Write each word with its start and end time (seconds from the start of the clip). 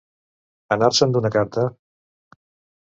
Anar-se'n 0.77 1.15
d'una 1.17 1.33
carta. 1.37 1.67